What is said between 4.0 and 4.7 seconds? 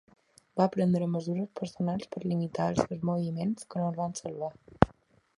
van salvar.